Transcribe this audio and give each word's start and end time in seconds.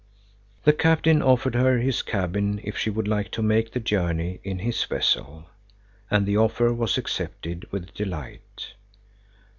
The 0.63 0.73
captain 0.73 1.21
offered 1.21 1.53
her 1.53 1.77
his 1.77 2.01
cabin 2.01 2.59
if 2.63 2.75
she 2.75 2.89
would 2.89 3.07
like 3.07 3.29
to 3.33 3.43
make 3.43 3.71
the 3.71 3.79
journey 3.79 4.39
in 4.43 4.57
his 4.57 4.83
vessel, 4.83 5.47
and 6.09 6.25
the 6.25 6.37
offer 6.37 6.73
was 6.73 6.97
accepted 6.97 7.71
with 7.71 7.93
delight. 7.93 8.73